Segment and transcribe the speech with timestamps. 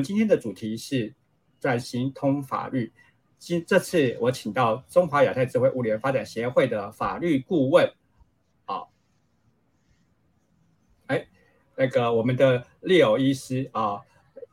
[0.00, 1.14] 们今天的主题是
[1.60, 2.90] 转型通法律。
[3.38, 7.86] 今这次我请到中华亚太智慧物联发展协会的法律顾问，
[8.64, 8.84] 啊，
[11.06, 11.28] 哎，
[11.76, 14.00] 那个我们的 Leo 医师啊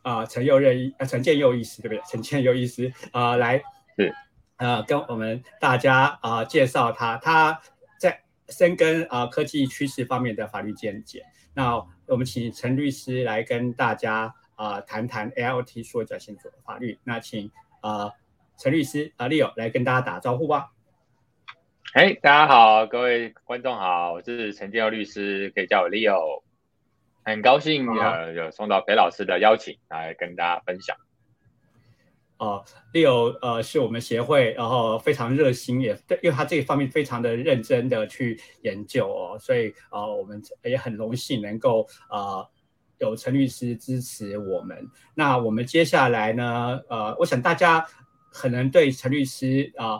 [0.01, 2.01] 啊陈佑任陈建佑医师对不对？
[2.09, 3.63] 陈建佑医师啊来
[3.97, 4.13] 是
[4.57, 7.61] 呃跟我们大家啊介绍他他
[7.97, 11.23] 在深耕啊科技趋势方面的法律见解。
[11.53, 14.35] 那我们请陈律师来跟大家。
[14.57, 16.99] 啊，谈谈 ALT 数位转型的法律。
[17.03, 18.11] 那请啊，
[18.57, 20.71] 陈律师啊，Leo 来跟大家打招呼吧。
[21.93, 26.41] 哎，大家好，各位观众好，我是陈建佑律师，可以叫我 Leo。
[27.23, 30.97] 很高兴呃，有送到裴老师的邀请来跟大家分享。
[32.37, 42.47] 哦，Leo 呃，是我们协会，然后非常热心，也因为他这一方面非常的认真的去研究哦，所以啊，我们也很荣幸能够啊。
[42.99, 46.79] 有陈律师支持我们，那我们接下来呢？
[46.89, 47.85] 呃，我想大家
[48.31, 49.99] 可能对陈律师啊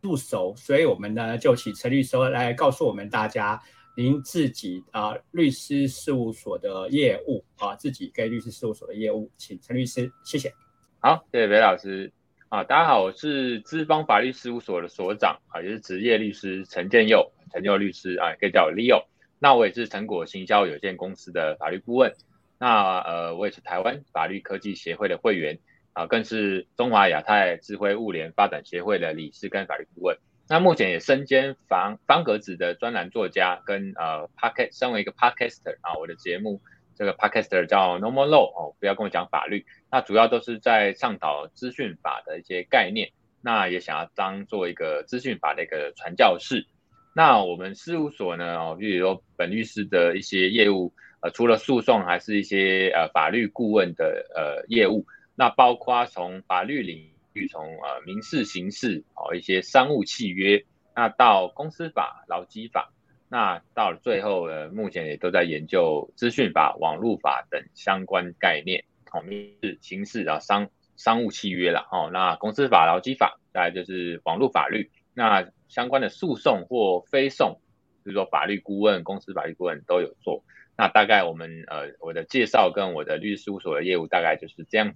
[0.00, 3.60] 入手，所以我们呢就请陈律师来告诉我们大家，
[3.96, 10.52] 您自己啊律师事务所的业务啊，自己跟律师事务所的业务，请陈律师，谢谢。
[11.00, 12.12] 好，谢谢韦老师
[12.48, 19.04] 啊，大家好，我是资方法律事务所的所长啊，也是职业律师陈建佑，陈建佑律师啊，可以叫我 Leo。
[19.38, 22.14] 那我也是成果行销有限公司的法律顾问，
[22.58, 25.58] 那呃我也是台湾法律科技协会的会员
[25.92, 30.16] 啊，更是中华亚太智慧物联发展协会的理事跟法律顾问。
[30.48, 36.60] 那目前也身兼方方格子的专栏作家，跟呃 podcast 身为一个 podcaster 啊，我的节目
[36.94, 43.10] 这个 podcaster 叫 Normal Law 哦，不要跟我讲法律，那主要都是在倡导资讯法的一些概念，
[43.42, 46.66] 那也想要当做一个资讯法的一个传教士。
[47.16, 48.58] 那我们事务所呢？
[48.58, 55.06] 哦，比如说本律师的一些业务，呃，除了诉讼，还是一些呃法律顾问的呃业务。
[55.34, 60.62] 那包括从法律领域，从呃民事、刑事哦一些商务契约，
[60.94, 62.92] 那到公司法、劳基法，
[63.30, 68.84] 那到了最后呃，目前也都在研究资讯法、网络法等相关概念。
[69.10, 72.10] 哦，民事、刑事啊商商务契约了哦。
[72.12, 74.90] 那公司法、劳基法，再就是网络法律。
[75.18, 77.58] 那相关的诉讼或非讼，
[78.04, 80.44] 比如说法律顾问、公司法律顾问都有做。
[80.76, 84.94] 那大概我们呃，我的介绍跟我的律师事务所的业务大概就是这样。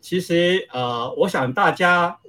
[0.00, 2.20] 其实呃，我想大家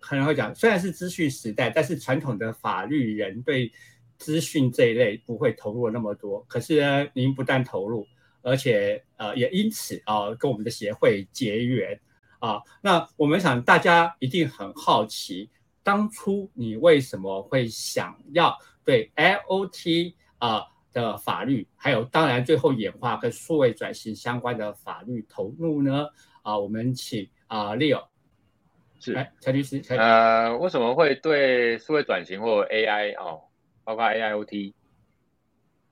[0.00, 3.70] 可能会讲，虽然是资讯时代，但是传统的法律人对
[4.16, 6.42] 资讯这一类不会投入那么多。
[6.48, 8.08] 可是呢，您不但投入，
[8.40, 12.00] 而且呃，也因此啊，跟我们的协会结缘
[12.38, 12.62] 啊。
[12.80, 15.50] 那我们想大家一定很好奇。
[15.84, 26.08] 当初你为什么会想要对 IOT 啊的法律，还有当然最后演化跟数位转型相关的法律投入呢？
[26.42, 28.04] 啊，我们请啊 Leo
[29.00, 29.82] 是陈律师。
[29.88, 33.42] 呃，为什么会对数位转型或 AI 哦，
[33.82, 34.74] 包括 AIOT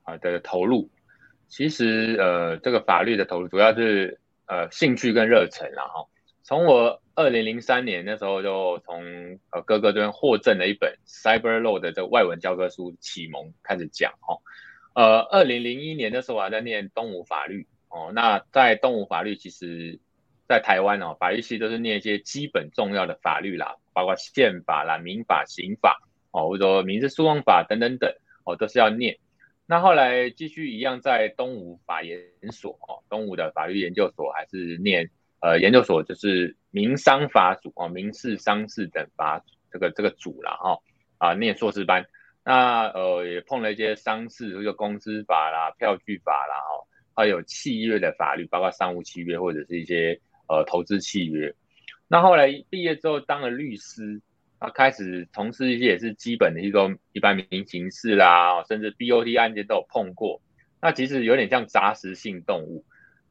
[0.05, 0.89] 啊的投入？
[1.49, 6.09] 其实呃，这个法律的投入主要是呃兴趣跟热忱然后
[6.43, 7.03] 从我。
[7.21, 9.05] 二零零三年那时候就从
[9.51, 14.41] 呃哥哥这边获赠了一本 Cyber Law 的这个外文教科书启蒙开始讲哦，
[14.95, 20.01] 呃，二零零一年的时候我还在念东吴法律哦，那在东吴法律其实，
[20.49, 28.11] 在台湾哦，法律系都是念一些基本重要的法律啦，包括宪法啦、民法、刑法哦，或者说民事诉讼法等等等
[28.47, 29.19] 哦，都是要念。
[29.67, 32.19] 那后来继续一样在东吴法研
[32.51, 35.11] 所哦，东吴的法律研究所还是念。
[35.43, 40.79] 呃，研究所就是民商法组哦，民事、商事等法这个这个组了哈
[41.19, 42.05] 啊，念硕士班，
[42.45, 51.55] 那呃也碰了一些商事，这个公司法啦、票据法啦哈，还有契约的法律，包括商务契约或者是一些呃投资契约。
[52.09, 54.21] 那后来毕业之后当了律师，
[54.59, 60.41] 啊，开始从事一些也是基本的一种一般民刑事啦，甚至 BOT 案件都有碰过。
[60.83, 62.85] 那其实有点像杂食性动物。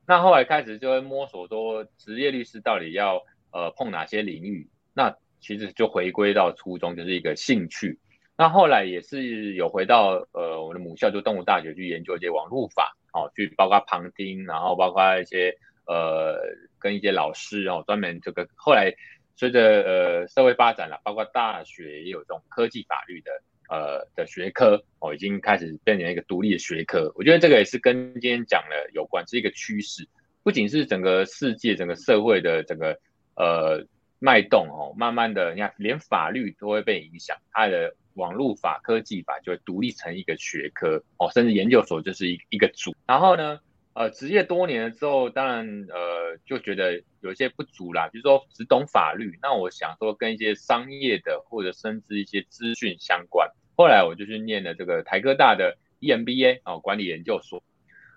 [0.08, 4.68] 那后来开始就会摸索说，职业律师到底要呃碰哪些领域？
[4.94, 8.00] 那其实就回归到初衷，就是一个兴趣。
[8.38, 15.56] 那后来也是有回到呃我的母校，就动物大学去研究一些网络法，哦，去包括旁听，然后包括一些
[15.86, 16.40] 呃
[16.80, 18.94] 跟一些老师哦，专门这个后来
[19.36, 23.31] 随着呃社会发展了，包括大学也有这种科技法律的。
[23.72, 27.13] 呃的学科哦，已经开始变成一个独立的学科。
[27.13, 30.07] 我觉得这个也是跟今天讲的有关，是一个趋势。
[30.42, 33.00] 不仅是整个世界、整个社会的整个
[33.39, 33.88] 呃
[34.19, 42.94] 脉动哦，慢慢的，你看连法律都会被影响，它的网络法、科技法就会独立成一个学科哦，甚至研究所就是一一个组。
[43.07, 43.59] 然后呢，
[43.94, 44.09] 呃。
[44.09, 53.50] 职业多年了之后，当然呃就觉得有些不足啦，比如说只懂法律，那我想说跟一些商业的或者甚至一些资讯相关。
[53.77, 57.63] 后来我就去念了这个台科大的 EMBA 哦管理研究所。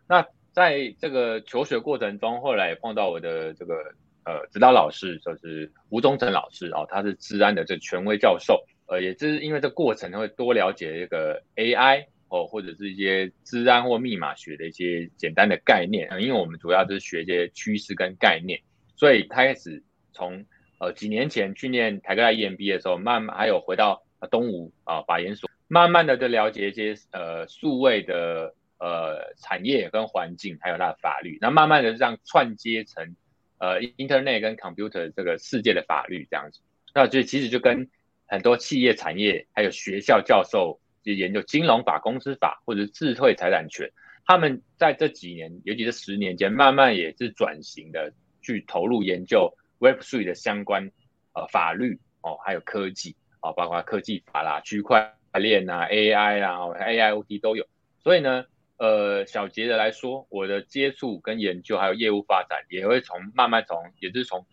[0.08, 8.64] 那在这个求学过程中，后来也碰到我的这个呃指导老师，就是吴忠诚老师哦，他是治安的这权威教授。
[8.86, 16.08] 呃，也是因为这过程会多了解这个 AI 哦，或者是一些治安或密码学的一些简单的概念。
[16.20, 18.60] 因为我们主要就是学一些趋势跟概念，
[18.96, 19.82] 所以开始
[20.12, 20.44] 从
[20.78, 28.54] 呃几年前去念台科大 EMB 的时候，慢慢还有回到东吴啊法研所，慢慢的就了解一些呃数位的。
[28.84, 33.14] 呃，产业跟环境，还有它的法律，那慢慢的这样串接成
[33.62, 36.58] 呃，Internet 跟 Computer 这个世界的法律这样子，
[36.92, 37.88] 那就其实就跟
[38.26, 43.92] 很多企业产业，还有学校教授就研究金融法、公司法或者智慧财产权，
[44.26, 50.90] 他们在这几年，尤其是十年间，慢慢也是转型的去投入研究 Web3 的相关
[51.32, 57.64] 呃法律哦，还有科技哦，包括科技法啦、区块链啊、AI 啦、AIoT 都有，
[58.02, 58.44] 所以呢。
[58.78, 64.44] 呃，小杰的来说，我的接触跟研究还有业务发展，也会从慢慢从，也是从，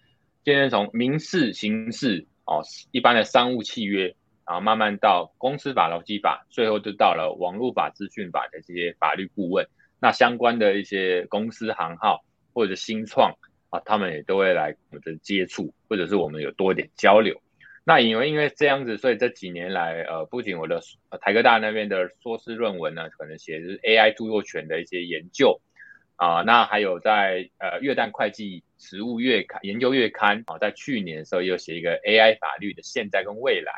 [0.43, 2.61] 今天从民事、刑事哦，
[2.91, 9.67] 一般的商务契约，然后慢慢到公司法、劳基法，最后就到了网络法、资讯法的这些法律顾问。
[9.99, 12.23] 那相关的一些公司行号
[12.53, 13.33] 或者新创
[13.69, 17.41] 啊，他们也都会来我们的接触，或者是我们有多一点交流。
[17.89, 20.79] 那因为因为这样子，所以这几年来，呃，不仅我的
[21.21, 25.59] 台科大那边的硕士论文呢，可能写的是 AI 著作权的一些研究
[26.15, 33.71] 啊，那还有在呃月旦会计实务月刊研究月刊啊，在去年的时候又写一个 AI 法律的现在跟未来，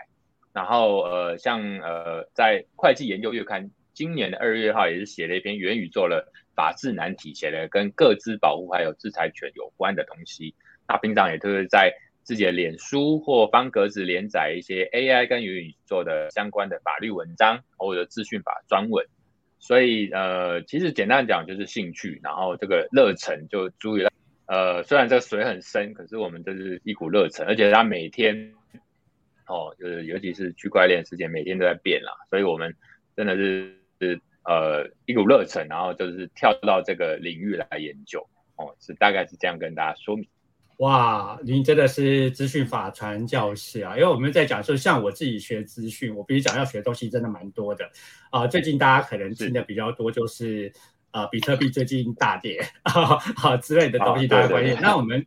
[0.51, 10.53] 然后呃像呃在会计研究月刊今年的二月号也是写了一篇元宇宙的法治难题，写了跟各资保护还有制裁权有关的东西，
[10.85, 11.93] 那平常也都是在。
[12.23, 19.05] 自己的脸书或方格子连载一些 AI 跟元宇宙的相关的法律文章或者资讯法专文，
[19.59, 24.11] 所以呃，其实简单讲就是兴趣，然后这个热忱就足以了。
[24.45, 28.53] 呃，虽然这个水很深，可是我们就是一股热忱，而且它每天
[29.47, 32.75] 哦，就是尤其是区块链事件每天都在变啦，所以我们
[33.15, 38.27] 真的是是呃一股热忱，然后就是跳到这个领域来研究
[38.57, 40.27] 哦，是大概是这样跟大家说明。
[40.81, 43.95] 哇，您真的是资讯法传教士啊！
[43.95, 47.87] 因为我们在讲说，像我自己学资讯，我必须讲要学的东西真的蛮多的
[48.31, 48.47] 啊。
[48.47, 50.73] 最近大家可能听的比较多，就是
[51.11, 54.75] 呃，比特币最近大跌啊之类的东西，大家关心。
[54.81, 55.23] 那我们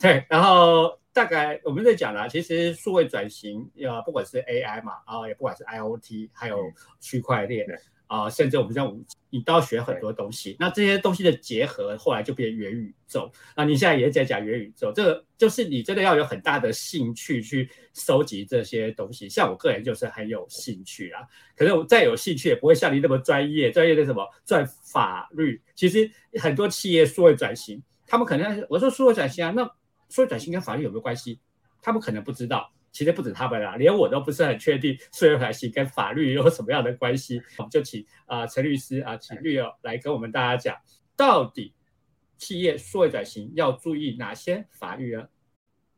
[0.00, 6.58] 对，然后大概我们在讲啦，其实数位转型，呃，不管是 AI 嘛，啊，也不管是 IOT，还有
[6.98, 7.64] 区块链。
[8.08, 8.92] 啊，甚至我们像
[9.30, 13.30] 你都要学很多东西，那这些东西的结合，后来就变元宇宙。
[13.54, 19.28] 那你现在也在讲元宇宙，这个就是你真的要有很大的兴趣去收集这些东西。
[19.28, 21.22] 像我个人就是很有兴趣啊，
[21.54, 23.70] 可是我再有兴趣也不会像你那么专业。
[23.70, 24.26] 专业的什么？
[24.44, 25.62] 赚法律？
[25.74, 26.10] 其实
[26.40, 29.64] 很多企业数位转型，他们可能我说数位转型啊，那
[30.08, 31.38] 数位转型跟法律有没有关系？
[31.82, 32.72] 他们可能不知道。
[32.90, 37.40] 其实不止他们啦，连我都不是很确定数位转型跟法律有什么样的关系。
[37.58, 40.76] 我 们就请啊陈律师啊，请律友来跟我们大家讲，
[41.16, 41.74] 到底
[42.36, 45.28] 企业数位转型要注意哪些法律呢？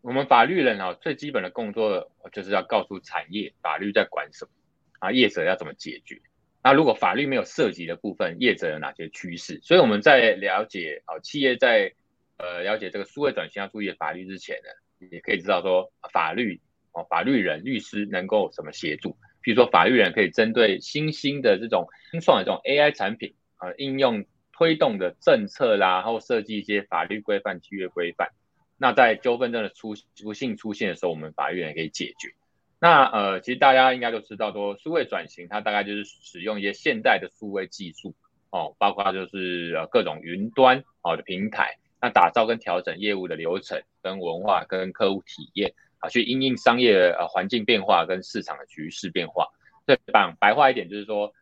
[0.03, 4.51] 我们法律人啊，最基本的工作就是要告诉产业法律在管什么
[4.99, 6.21] 啊，业者要怎么解决。
[6.63, 9.61] 那如果法律没有涉及的部分，业者有哪些趋势？
[9.63, 11.93] 所以我们在了解啊，企业在
[12.37, 16.61] 呃了解这个数位转型要注意的法律之前呢，也可以知道说法律。
[16.93, 19.17] 哦，法律人、律师能够怎么协助？
[19.43, 28.29] 比如说，法律人可以针对新兴的这种新创的这种 AI 产品啊，应用推动的政策啦，然后设计一些法律规范、契约规范。
[28.77, 32.35] 那在纠纷真的出不幸出现的时候，我们法律人可以解决。
[32.79, 38.15] 那呃，其实大家应该都知道，说数位转型，它大概就是使用一些现代的数位技术
[38.51, 45.73] 哦，包括就是呃各种云端哦的平台，那打造跟调整业务的流程、跟文化、跟客户体验。
[46.01, 49.47] 啊，去因应商业呃环境变化跟市场的局势变化，
[49.87, 51.33] 对，白白话一点就是说，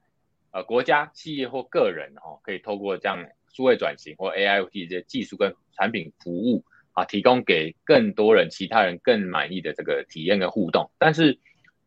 [0.51, 10.91] 呃，国家、企业或个人哦，可以透过这样数位转型或 AIoT 这些技术跟产品服务啊，提供给更多人、其他人更满意的这个体验跟互动。
[10.99, 11.39] 但是，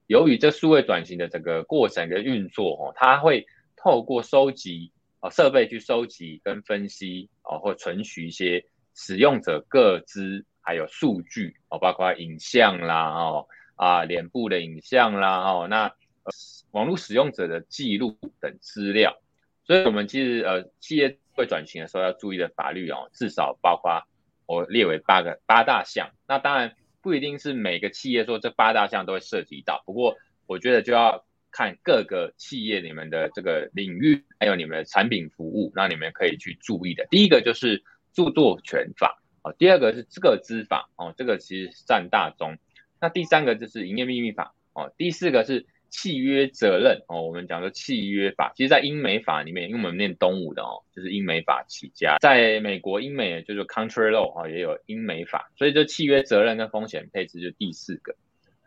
[0.07, 8.63] 由于这数位转型的整个过程跟运作哦，它会透过收集啊设备去收集跟分析啊，或存取一些
[8.95, 10.45] 使用者各资。
[10.61, 16.31] 还有数据哦，包括影像啦，哦啊，脸部的影像啦，哦，那呃
[16.71, 19.19] 网络使用者的记录等资料，
[19.65, 24.03] 所以我们其实呃，企业会转型的时候要注意的法律哦，至少包括
[24.45, 26.11] 我列为八个八大项。
[26.27, 30.15] 那当然不一定是每个企业说这八大项都会涉及到，不过
[30.45, 37.05] 我觉得就要看各个企业你们的这个领域，还有你们的产品服务，那你们可以去注意的。
[37.09, 42.57] 第一个就是著作权法哦，第二个是这个资法哦，这个其实占大宗。
[42.99, 45.65] 那第三个就是营业秘密法哦，第四个是。
[45.93, 52.15] 契约责任哦，我们讲说契约法，其实，在英美法里面，因为我们念东吴的哦，就是英美法起家。
[52.21, 58.15] 在美国，英美就是 country law 哦，也有英美法，所以这契约责任跟风险配置就第四个。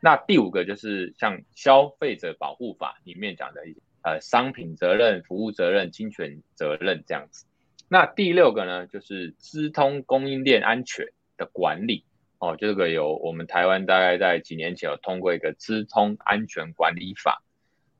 [0.02, 7.47] 那第五个就是像消费者保护法里面讲的一些呃商品责任、服务责任、侵权责任这样子。
[7.88, 12.05] 那第六个呢，就是资通供应链安全的管理。
[12.38, 17.43] 哦，这个有我们台湾大概在几年前有通过一个资通安全管理法，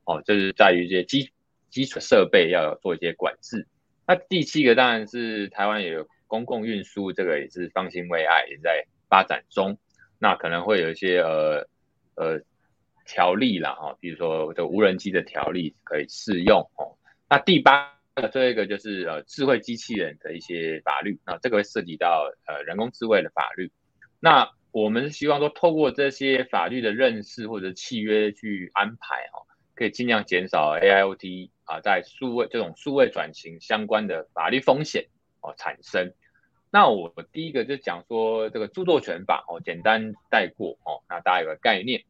[0.03, 1.31] 哦，就是在于一些基
[1.71, 3.67] 基础设备要做一些管制。
[4.05, 9.79] 那第七个当然是台湾也有公共运输，这个也是方兴未艾，也在发展中。
[10.19, 11.67] 那可能会有一些呃
[12.15, 12.39] 呃
[13.07, 16.97] 条例啦，哈，比如说这无人机的条例可以适用哦。
[17.27, 23.71] 那第八那最后一个就是呃智慧机器人的一些法律，那这个会涉及到呃人工智慧的法律。
[24.21, 29.43] 那我们希望说，透过这些法律的认识或者契约去安排哦，
[29.75, 35.07] 可以尽量减少 AIoT 啊在数位这种数位转型相关的法律风险
[35.41, 36.13] 哦产生。
[36.71, 42.03] 那我第一个就讲说这个著作权法哦，简单带过哦，那大家有个概念，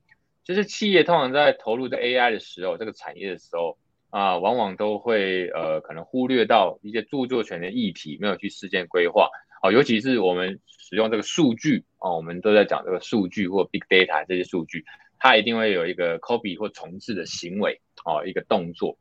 [0.43, 3.77] 就是企业通常在投入在 AI 的时候，这个产业的时候
[4.15, 9.27] 啊，往往都会呃可能忽略到一些著作权的议题，没有去事件规划。
[9.61, 14.85] 哦，尤其是我们使用这个数据哦，我们都在讲这个数据或 big data 这些数据，
[15.19, 18.97] 它一定会有一个 copy 或重置的行为哦，一个动作。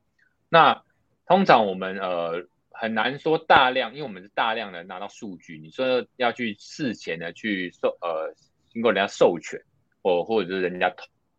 [0.48, 0.82] 那
[1.26, 8.34] 通常我们呃很难说大量，因为我们是大量的拿到数据，你说要去事前的去授呃
[8.72, 9.60] 经过人家授权
[10.02, 10.92] 或或者是人家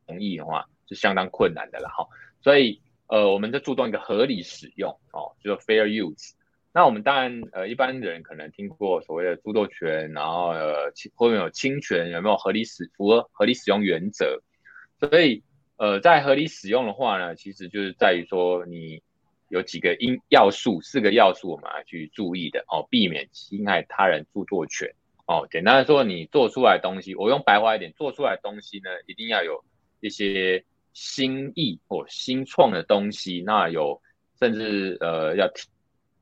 [0.08, 2.08] 同意的话，是相当困难的了哈。
[2.42, 6.32] 所以呃，我们就注重一个合理使用哦，就是 fair use。
[6.74, 14.42] 那我们当然，呃，一般人可能听过所谓的著作权，然后呃，后面有侵权，有没有合理使符合合理使用原则？
[15.00, 15.44] 所以，
[15.78, 19.02] 呃，在合理使用的话呢，其实就是在于说你
[19.48, 24.94] 有几个因要素，四个要素我们要去注意的哦，避免侵害他人著作权
[25.28, 25.48] 哦。
[25.50, 29.64] 简单的说，你做出来东西，我用白话一点，做出来东西呢，一定要有
[30.02, 30.66] 一些
[30.96, 34.02] 新意或新创的东西，那有
[34.40, 35.68] 甚至呃要提。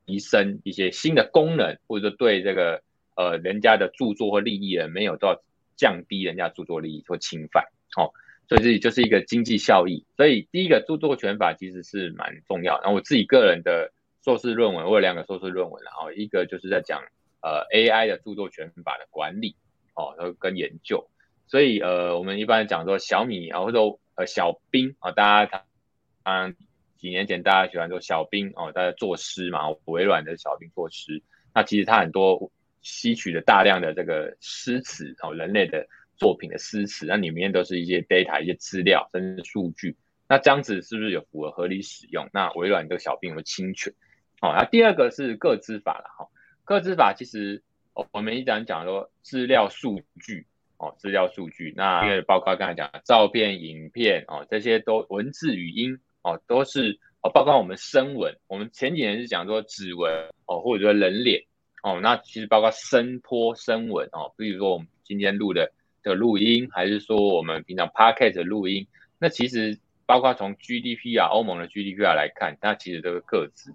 [0.06, 2.84] 提升一些新的功能，或者说对这个
[3.16, 5.42] 呃人家的著作或利益呢，没有到
[5.78, 7.64] 降低人家著作利益或侵犯，
[7.96, 8.12] 哦，
[8.50, 10.04] 所以这就是一个经济效益。
[10.18, 12.82] 所以第一个著作权法其实是蛮重要。
[12.82, 13.94] 然后我自己个人的
[14.26, 17.02] 硕士论文，我有两个硕士论文，然后一个就是在讲
[17.42, 19.56] 呃 AI 的著作权法的管理，
[19.96, 21.08] 哦，然后跟研究。
[21.48, 23.80] 所以呃我们一般讲说小米啊，或者
[24.16, 25.66] 呃小兵啊，大家
[26.24, 26.56] 嗯。
[27.00, 31.22] 几年前，大家喜欢说小兵哦，大家作诗嘛，微软的小兵作诗。
[31.54, 32.50] 那其实它很多
[32.82, 39.98] 吸取了大量的这个诗词哦，人类的作品的诗词，那里面都是一些 data、一些资料甚至数据。
[40.30, 42.30] 那这样子是不是有符合合理使用？
[42.32, 43.94] 那微软这个小兵有侵权？
[44.40, 46.30] 哦，那第二个是个资法了哈。
[46.64, 47.62] 个资法其实
[48.14, 56.00] 我们一讲讲说资料数据哦，资料数据，那因为包括刚才讲照片、影片哦，这些都文字、语音。
[56.26, 61.44] 哦，都是哦，包括我们声纹，我们前几年是讲说指纹哦，或者说人脸
[61.84, 68.88] 哦，那其实包括声波、声纹哦，比如说我们今天录的的录音，还是说我们平常 podcast 的录音，
[69.20, 73.74] 那其实包括从 GDP 啊，欧盟的 GDP 啊来看，它其实都是各自，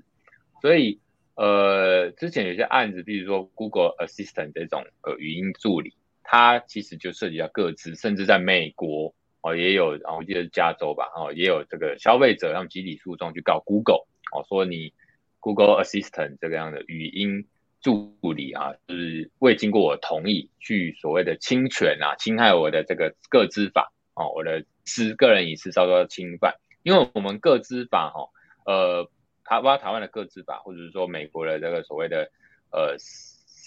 [0.62, 0.98] 所以
[1.34, 5.92] 呃，之前有些案子，比如说 Google Assistant 这种呃语音助理，
[6.30, 9.14] 它其实就涉及到各自，甚至在美国。
[9.40, 14.92] 哦，也有，然后我记得是加州吧，哦，也有这个消费者用集体诉讼去告 Google，哦，说你
[15.38, 17.46] Google Assistant 这个样的语音
[17.80, 28.28] 助理啊，就是未经过我同意去所谓的侵权啊，侵害我的这个个资法，哦，我的私个人隐私遭到侵犯，因为我们个资法，哈，
[28.66, 29.08] 呃，
[29.44, 32.32] 台湾台湾的个资法，或者是说美国的这个所谓的
[32.72, 32.96] 呃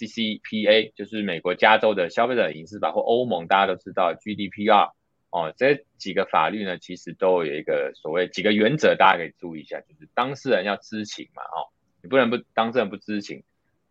[0.07, 4.91] CCPA，就是美国加州的消费者隐私法，或欧盟大家都知道 GDPR。
[5.33, 11.71] 哦，这几个法律呢，其实都有一个所谓几个原则，大家可以注意一下，就是当事人要知情嘛，哦，
[12.03, 13.41] 你不能不当事人不知情，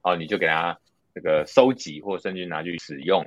[0.02, 0.79] 哦，你就给他
[1.14, 3.25] 这个收集或甚至拿去使用。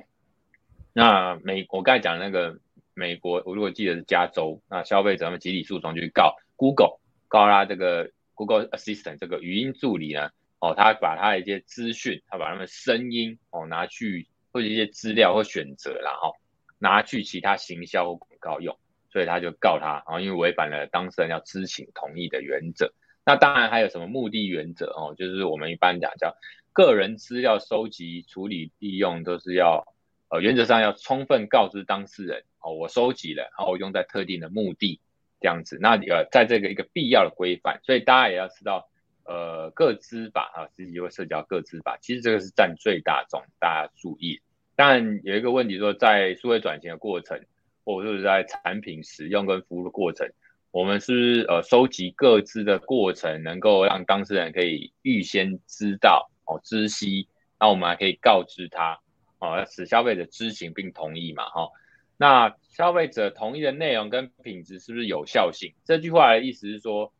[0.92, 2.60] 那美我刚才讲那个
[2.94, 10.30] 美国，我如果记得是加州，那消费者们集体诉讼去告 Google，告他这个 Google Assistant 这个语音助理呢，
[10.64, 16.36] 哦，他把他的一些资讯，他把他们声音哦拿去或者一些资料或选择，然后
[16.78, 18.78] 拿去其他行销或广告用，
[19.12, 22.94] 所以他就告他，然后因为违反了当事人要知情同意的原则。
[23.26, 26.34] 那当然还有什么目的原则哦，就是我们一般讲叫
[26.72, 29.94] 个人资料收集、处理、利用都是要
[30.30, 34.98] 呃原则上要充分告知当事人哦，我收集了，然后用在特定的目的
[35.42, 35.78] 这样子。
[35.78, 38.88] 那呃在这个一个必要的规范，所以大家也要知道
[39.24, 44.40] 呃个资法啊，自己会涉及到个资法，其实这个是占最大众，大家注意。
[44.76, 47.40] 但有一个问题说，在数位转型的过程，
[47.84, 50.28] 或者是在产品使用跟服务的过程。
[50.70, 57.28] 我们是呃收集各自的过程，能够让当事人可以预先知道哦知悉，
[57.60, 58.98] 那我们还可以告知他
[59.38, 61.70] 哦，使消费者知情并同意嘛哈。
[62.16, 65.72] 那消费者同意的内容跟品质是不是有效性？
[65.84, 67.12] 这句话的意思是说，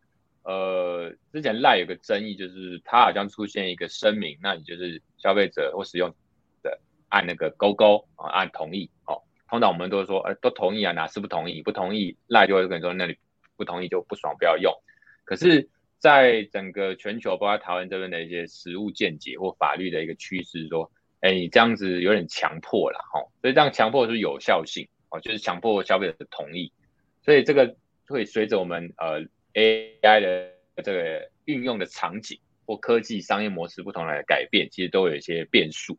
[0.44, 6.14] 呃，之前赖有个争议，就是它好像出现一个声明，那你就是消费者或使用
[6.62, 9.20] 的按那个勾勾啊，按同意哦。
[9.48, 11.62] 通常我们都说，呃，都同意啊，哪是不同意？
[11.62, 13.18] 不同意赖就会跟你说那里。
[13.56, 14.74] 不同意就不爽，不要用。
[15.24, 15.68] 可是，
[16.00, 23.20] 在整个全球，包括台湾这边的一些实务见解或法律的一个趋势，说，哎，你这样子有点强迫了，哈。
[23.42, 26.72] 所以这样强迫是有效性，哦，就是强迫消费者的同意。
[27.22, 27.76] 所以这个
[28.08, 29.20] 会随着我们呃
[29.54, 35.98] AI 的这个运用的场景或科技商业模式不同来改变，其实都有一些变数。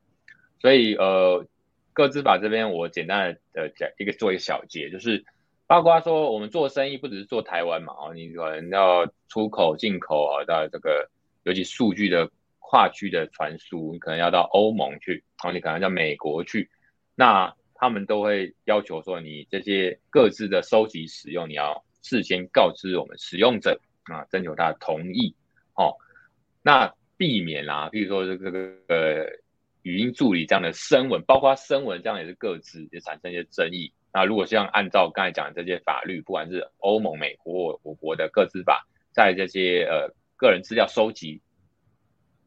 [0.60, 1.48] 所以呃，
[1.94, 5.26] 各自法这边我简单的呃讲一个做一个小结，就是。
[5.68, 11.10] 包括说，我们做生意不只是做台湾嘛，哦，你可能要出口、进口啊，到这个
[11.42, 16.70] 尤其数据的跨区的传输，你可能要到欧盟去，哦，你可能到美国去，
[17.16, 25.36] 那他们都会要求说，你这些各自的收集使用，你要事先告知我们使用者啊，征求他的同意，
[25.74, 25.98] 哦，
[26.62, 28.52] 那避免啦，比如说这个
[28.88, 29.26] 呃
[29.82, 33.92] 语音助理这样的声纹，包括声纹这样也是各自也产生一些争议。
[34.14, 41.42] 那如果像按照刚才讲的这些法律，不管是欧盟、美国、我国的各自法，在这些呃个人资料收集、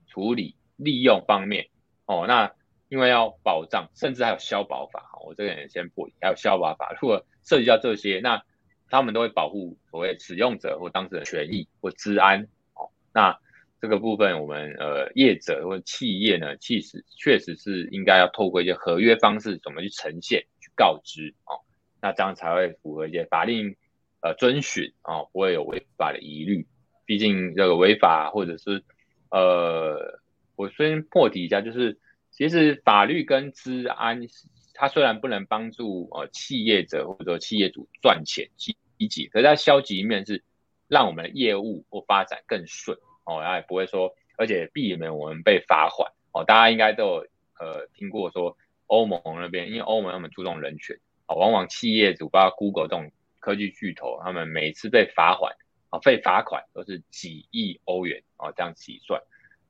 [0.07, 1.69] 处理、利用方面，
[2.07, 2.53] 哦，那
[2.89, 8.43] 因为要保障，甚至还有消保法，我这个人先不，还有消保法，如果涉及到这些，那
[8.91, 12.43] 他们都会保护所谓使用者或当事人权益或治安，
[12.75, 13.39] 哦，那
[13.81, 20.45] 这个部分我们呃业者或企业呢，其实确实是应该要透过一些合约方式，怎么去呈现。
[20.61, 21.63] 去告知哦，
[22.03, 23.77] 那这样才会符合一些法令
[24.21, 26.67] 呃遵循哦，不会有违法的疑虑。
[27.07, 28.83] 毕竟这个违法或者是
[29.31, 30.21] 呃，
[30.57, 31.99] 我先破题一下，就是
[32.31, 34.21] 其实法律跟治安，
[34.79, 38.77] 它虽然不能帮助呃企业者或者企业主赚钱积
[39.09, 40.45] 极，可是它消极一面是
[40.87, 46.45] 让我们的业务或发展更顺哦，然后也不会说，而且避免我们被罚款哦。
[46.45, 47.27] 大家应该都有
[47.59, 48.57] 呃听过说。
[48.91, 55.55] 欧盟那边，因为欧盟他们注重人权啊，往往企业主包括 Google 这种科技巨头，他们每次被罚款
[55.91, 59.21] 啊，被罚款都是几亿欧元啊，这样计算，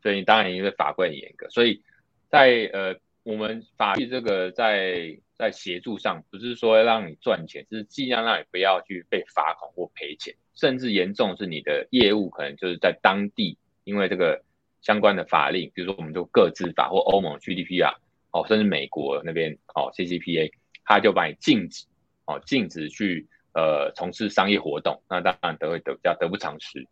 [0.05, 1.83] 所以当然因为法规很严格，所以
[2.29, 2.95] 在呃
[3.29, 14.43] 我们法律这个在在协助上，不是说让你赚钱，是尽量让你不要去被罚款或赔钱，甚至严重是你的业务可能就是在当地，因为这个
[14.81, 17.97] 相关的法令，比如说我们就各自法或欧盟 GDPR。
[18.31, 20.51] 哦，甚至美国那边哦，CCPA，
[20.85, 21.85] 他就把你禁止
[22.25, 26.87] 哦，禁止去呃从事商业活动，那当然得会得叫得不偿失。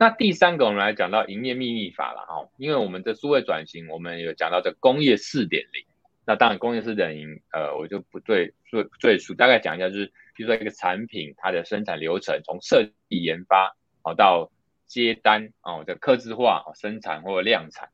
[0.00, 5.84] 那第三个，我们来讲到营业秘密法了哈，因为我们的数位转型，我们有讲到这工业四点零，
[6.24, 10.06] 那当然工业四点零，呃，我就不对赘赘述，大概讲一下，就是
[10.36, 14.52] 比如说一个产品它的生产流程，从设计研发哦到
[14.86, 17.88] 接单哦的刻字化生产或者量产。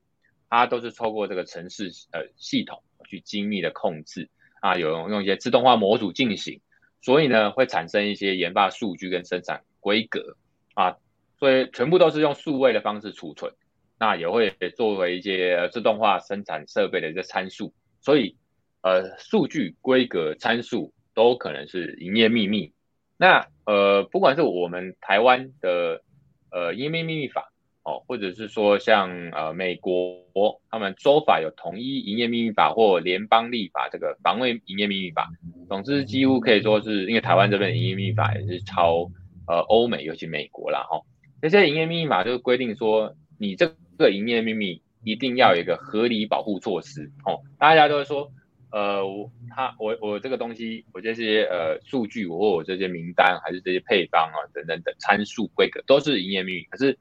[0.50, 4.28] 它都是透过这个城市呃系统去精密的控制
[4.60, 6.60] 啊，有用一些自动化模组进行，
[7.00, 10.36] 所以呢会产生一些研发数据跟生产规格
[10.74, 10.96] 啊，
[11.38, 13.52] 所以全部都是用数位的方式储存，
[13.98, 18.36] 那也会作为一些自动化生产设备的一个参数，所以
[18.82, 22.72] 呃数据规格参数都可能是营业秘密。
[23.16, 26.02] 那呃不管是我们台湾的
[26.50, 27.50] 呃营业秘密法。
[27.86, 30.24] 哦，或者是说像呃美国
[30.70, 35.28] 他们州法有统一营业秘密法或联邦立法这个防卫营业秘密法，
[35.68, 39.10] 总之几乎可以说是因为台湾这边营业秘密法也是超
[39.46, 41.02] 呃欧美，尤其美国啦哈。
[41.50, 47.40] 这些营业秘密法就是规定说，你这个营业秘密一定要有一个合理保护措施哦。
[47.58, 48.32] 大家都会说，
[48.70, 56.98] 呃，我他我我这个东西，我这些呃数据我或我这些名单还是这些配方啊等等等参数规格都是营业秘密，可是。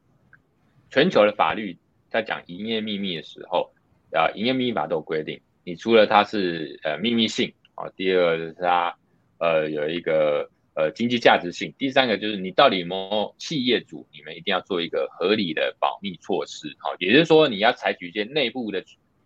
[0.89, 1.75] 全球的法律
[2.12, 3.73] 在讲营业秘密的时候，
[4.12, 8.95] 啊，营业秘密法都有规定，你除了它是呃秘密性啊，第二是它
[9.39, 18.83] 呃有一个呃经济价值性，第三个就是你到底有没有企业主，你们一定要做一个合理的保密措施，好，也就是说你要采取一些内部的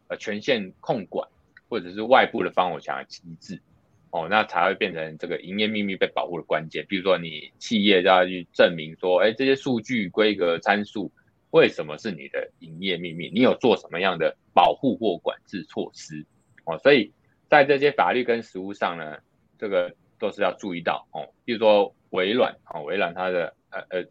[0.07, 1.27] 呃权限控管，
[1.69, 3.61] 或者是外部的防火墙机制。
[4.09, 6.85] 哦，那才会变成这个营业秘密被保护的关键。
[6.87, 11.11] 比如说，你企业要去证明说，哎，这些数据规格参数
[11.51, 13.29] 为什么是你的营业秘密？
[13.29, 16.25] 你有做什么样的保护或管制措施？
[16.63, 17.11] 哦，所以
[17.49, 19.17] 在这些法律跟实务上呢，
[19.59, 21.29] 这个都是要注意到哦。
[21.45, 24.01] 比如说微软哦，微软它的呃呃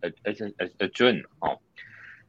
[0.00, 1.60] 呃呃呃呃 June 哦，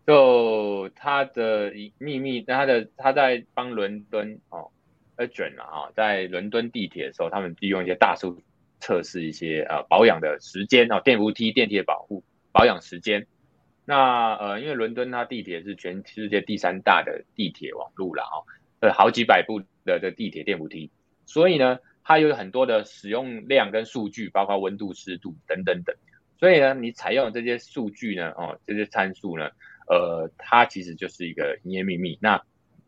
[0.05, 4.71] 就它的秘密，它的它在帮伦敦哦。
[5.19, 8.39] a g e n 了啊，在伦敦地铁的时候，他们利用一些大数
[8.79, 13.25] 测试一些呃保养的时间哦，电扶梯、电梯的保护保养时间。
[13.83, 18.45] 那呃，因为伦敦它地铁是全世界第三大的地铁网路了哦，
[18.79, 20.91] 呃，好几百部的的地铁电扶梯，
[21.25, 25.93] 所以呢，它有很多的使用量跟数据，包括温度、湿度等等等。
[26.39, 29.49] 所以呢，你采用这些数据呢，哦，这些参数呢，
[29.87, 32.17] 呃，它其实就是一个营业秘密。
[32.21, 32.41] 那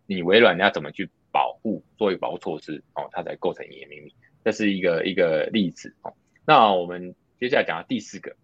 [0.07, 1.09] 你微软你要怎么去？
[1.31, 4.11] 保护作为保护措施哦，它才构成营业秘密，
[4.43, 6.11] 这是一个一个例子哦。
[6.43, 8.35] 那我们接下来讲到第四个，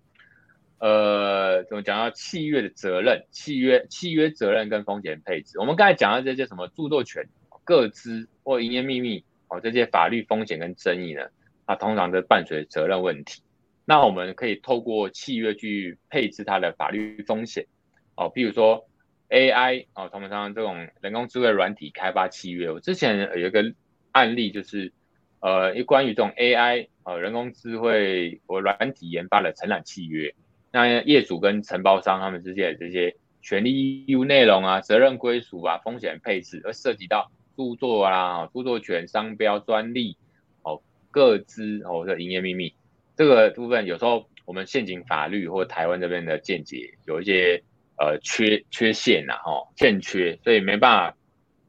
[0.77, 5.57] 呃，怎么讲到契约的责任、契约契约责任跟风险配置？
[5.57, 7.27] 我们刚才讲到这些什么著作权、
[7.63, 11.21] 各资或营业秘密哦，这些法律风险跟争议呢，
[11.65, 13.41] 它通常都伴随责任问题。
[13.86, 17.65] 那我们可以透过契约去配置它的法律风险
[18.15, 18.88] 哦，譬如说。
[19.27, 23.73] AI 哦，他们常常这种人工智慧软体开发契约，我之前有一个
[24.12, 24.93] 案例，就是
[25.39, 30.36] 呃，一关于这种 AI 呃人工智慧或软体研发的承揽契约，
[30.71, 40.17] 那业主跟承包商他们之间的这些权利义务内容啊、责任归属啊、风险配置，而涉及到著作啦、著作权、商标、专利
[40.63, 42.73] 哦、各资哦或者营业秘密
[43.15, 47.63] 这个部分，有时候我们现行法律或台湾这边的见解有一些。
[47.97, 51.17] 呃，缺缺陷呐，哈，欠缺，所以没办法，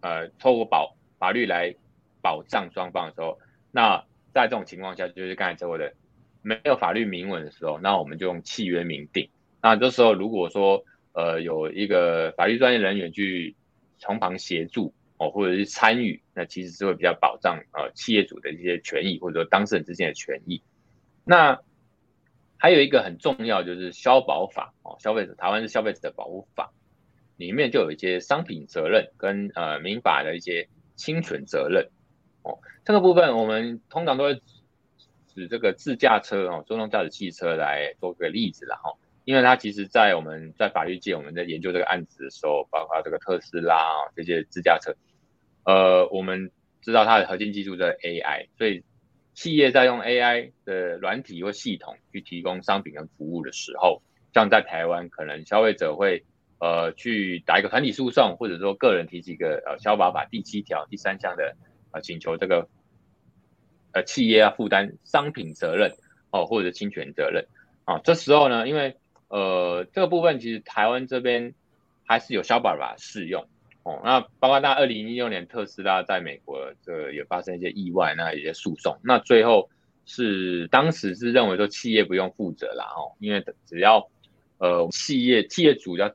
[0.00, 1.72] 呃，透过保法律来
[2.20, 3.38] 保障双方的时候，
[3.70, 5.94] 那在这种情况下，就是刚才说的，
[6.42, 9.30] 没有法律明文的时候，那我们就用契约明定。
[9.62, 13.54] 那这时候如果说，呃，有一个法律专业人员去
[13.98, 20.62] 从旁协助哦，或者是参与，那其实是会比较保障呃企业主的一些权益，或者说当事人之间的权益。
[21.24, 21.60] 那
[22.58, 26.72] 还有一个很重要就是消保法哦，消费者台湾是消费者的保护法，
[27.36, 31.88] 里面就有一些商品责任跟呃民法的一些侵权责任
[32.42, 32.58] 哦。
[32.84, 34.34] 这个部分我们通常都会
[35.26, 38.92] 指这个自驾车哦，自动驾驶汽车来做个例子了哈。
[39.26, 44.96] 因为它其实在我们在法律界我们在研究这个案子的时候，包括这个特斯拉啊这些自驾车，
[45.66, 48.82] 呃，我们知道它的核心技术在 AI，所以。
[49.36, 54.00] 企业在用 AI 的软体或系统去提供商品跟服务的时候，
[54.32, 56.24] 像在台湾，可能消费者会
[56.58, 61.54] 呃去打一个团体诉讼，或者说个人提起一个呃消保法第七条第三项的
[61.92, 62.66] 呃请求，这个
[63.92, 65.92] 呃企业要负担商品责任
[66.30, 67.46] 哦，或者侵权责任
[67.84, 68.00] 啊。
[68.04, 68.96] 这时候呢，因为
[69.28, 71.54] 呃这个部分其实台湾这边
[72.04, 73.46] 还是有消保法适用。
[73.82, 79.70] 哦，那包括那二零一六年特斯拉在美国这也发生一些意外，那一些诉讼，那最后
[80.04, 84.10] 是当时是认为说企业不用负责啦，哦，因为只要
[84.58, 86.12] 呃企业企业主要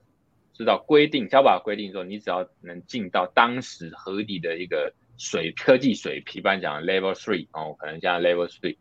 [0.54, 8.76] 知道规定，交保规定说你只要能进到当时合理的一个水科技水平，一般讲 level three 哦，可能像 level three，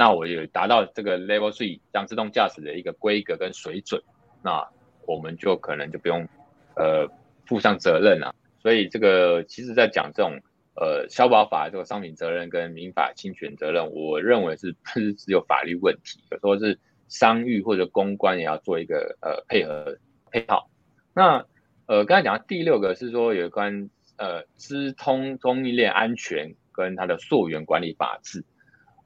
[0.00, 4.02] 那我有达到这个 level three 这样自动驾驶的一个规格跟水准，
[4.42, 4.66] 那
[5.06, 6.26] 我们就可能就不用
[6.74, 7.06] 呃。
[7.46, 8.32] 负上责任啊，
[8.62, 10.38] 所以这个其实在讲这种
[10.76, 19.98] 呃消保法这个商品责任跟民法侵权责任，我认为是不是只有法律问题，有时候是商誉或者公关也要做一个呃配合
[20.30, 20.70] 配套。
[21.12, 21.44] 那
[21.86, 28.44] 呃刚才讲的第六个是说有关呃资通供应链安全跟它的溯源管理法制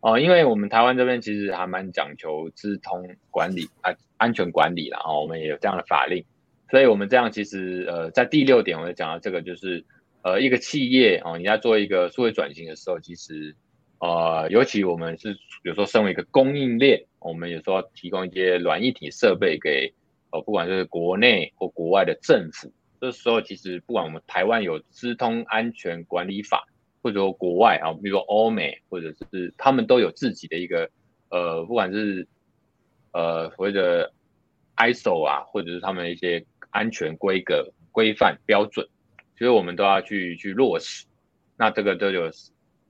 [0.05, 6.23] 哦，因为我们台湾这边其实还蛮讲求资通管理啊安全管理然后我们也有这样的法令。
[6.71, 9.83] 所以，我们这样其实，呃，在第六点，我就讲到这个，就是，
[10.23, 13.57] 呃，一个企业哦，你在做一个数位转型的时候，其实，
[13.99, 19.95] 呃，尤其我们是有时候身为一个供应链，我们有时候提供一些软一体设备给，
[20.33, 26.67] 呃，不管是国内或国外的政府，这时候其实不管我们台湾有资通安全管理法，
[27.05, 30.91] 或者说国外啊，比如说欧美，或者是他们都有自己的一个，
[31.29, 32.27] 呃，不管是，
[33.13, 34.13] 呃，所谓的
[34.77, 36.45] ISO 啊，或者是他们一些。
[36.75, 38.85] 安全规格规范标准，
[39.39, 41.07] 所以我们都要去去落实。
[41.57, 42.29] 那这个都有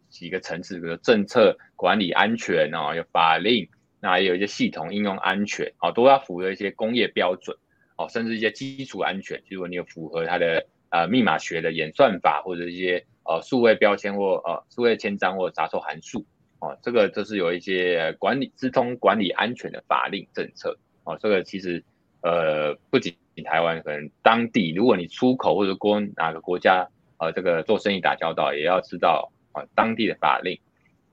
[0.09, 3.69] 几个层次，比如政策管理安全啊，有法令，
[4.01, 7.55] 那也有一些系统应用安全哦，都要符合一些工业标准
[7.99, 16.25] 哦，甚至一些基础安全，如果你有符合它的呃密码学的演算法或者一些呃数位标签或呃数位签章或杂凑函数
[16.61, 21.83] 哦，这个就是有一些管理资通管理安全的法令政策哦，这个其实
[22.23, 30.59] 呃不仅台湾，可能当地如果你出口或者跟哪个国家呃这个做生意打交道，也要知道啊当地的法令。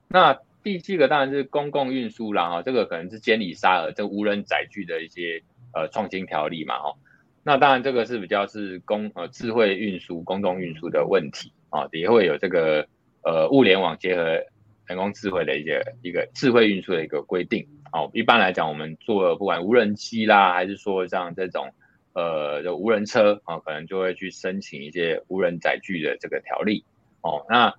[0.08, 5.42] 那第七个当然是公共运输啦，哈，这个可能是监理沙尔这无人载具的一些
[5.74, 6.94] 呃创新条例嘛，哈。
[7.42, 12.86] 那当然这个是比较是公呃智慧运输、公共运输的问题啊，也会有这个
[13.24, 14.40] 呃物联网结合
[14.86, 17.66] 人工智慧的一些一个智慧运输的一个规定。
[17.92, 21.74] 哦，一般来讲，我们做不管无人机啦，还是说像这种
[22.12, 26.84] 呃就无人车啊，可能就会去申请一些无人载具的这个条例。
[27.22, 27.74] 哦，那。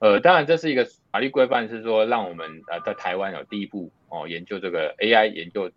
[0.00, 5.72] 呃，当然这是一个法律规范，是说让我们呃在台湾有第一步哦研究这个 AI 研究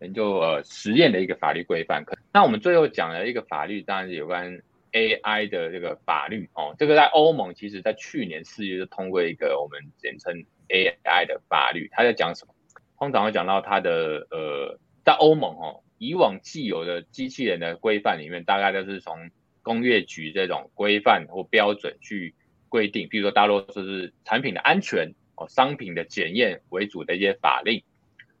[0.00, 2.04] 研究呃实验的一个法律规范。
[2.04, 6.74] 可那我们最后讲的一个法律，当然是有关 AI 的这个法律哦。
[6.78, 11.88] 这个在欧盟，其实在去年四月就通过一个我们简称 AI 的法律。
[11.92, 12.54] 它在讲什么？
[12.98, 19.30] 通常会讲到它的呃，在欧盟哦，以往既有的机器人的规范里面，大概都是从
[19.62, 22.34] 工业局这种规范或标准去。
[22.68, 27.82] 规定，比如说大多数是产品的安全哦，商品的检验为主的一些法令，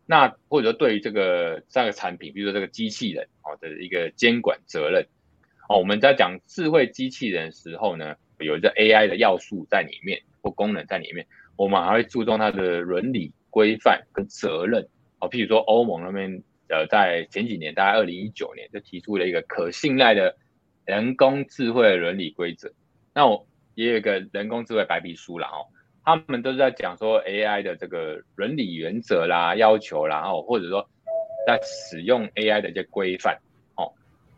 [0.06, 5.08] 那或者说对于这个这个产品，比如说这个机器人哦的一个监管责任
[5.70, 14.88] 哦，我们在讲智慧机器人的时候呢，有一个 AI 的要素在里面或功能在里面，我们还会注重它的伦理规范跟责任
[15.20, 20.34] 哦，譬如说欧盟那边呃在前几年，大概二零一九年就提出了一个可信赖的
[20.84, 22.72] 人工智慧伦理规则，
[23.14, 23.46] 那我。
[23.76, 25.64] 也有一个人工智慧白皮书了哦，
[26.04, 30.90] 他们都是在讲说 AI 的这个伦理原则啦、要求啦，哦，或者说
[31.46, 33.38] 在使用 AI 的一些规范。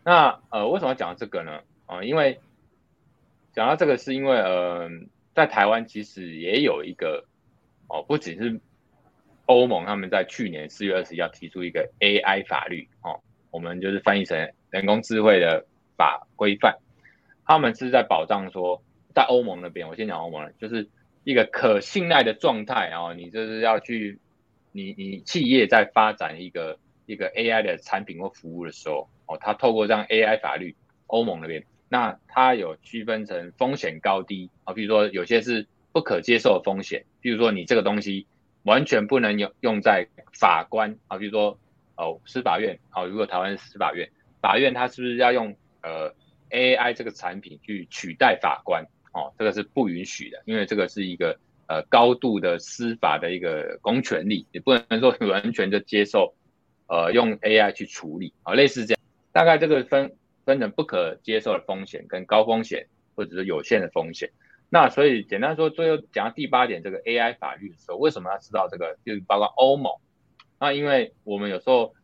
[0.05, 1.61] 那呃，为什么讲这个呢？
[1.87, 2.41] 啊，因为
[3.53, 4.88] 讲到这个是因为呃，
[5.35, 7.27] 在台湾其实也有一个
[7.88, 8.61] 哦，不仅是
[9.47, 16.79] 欧盟他们在去年四月二十一号提出一个 AI 法律哦，我们就是翻译成人工智慧的法规范，
[17.45, 18.83] 他们是在保障说。
[19.15, 20.88] 在欧盟那边，我先讲欧盟，就是
[21.23, 23.12] 一个可信赖的状态啊。
[23.12, 24.19] 你就是要去，
[24.73, 30.75] 你你企业在发展一个一个 AI 的产品或服务的时候，哦，它透过这样 AI 法律，
[31.07, 34.75] 欧盟那边，那它有区分成风险高低啊。
[34.75, 38.27] 比如说有些是不可接受的风险，比如说你这个东西
[38.64, 41.59] 完全不能用用在法官啊，比如说
[41.97, 44.09] 哦司法院啊，如果台湾司法院，
[44.40, 46.14] 法院它是不是要用呃
[46.51, 48.85] AI 这个产品去取代法官？
[49.14, 56.35] 哦，这个是不允许的，因为这个是一个呃高度的司法的一个公权力，你不能说完全的接受，
[56.87, 59.02] 呃用 AI 去处理啊，类似这样，
[59.33, 60.14] 大概这个分
[60.45, 64.31] 分成不可接受的风险跟高风险或者是有限的风险。
[64.68, 68.97] 那所以简单说，最后讲到第八点这个 AI 法律的时候，为什么要知道这个？
[69.05, 69.92] 就是包括欧盟，
[70.61, 71.95] 那因为我们有时候。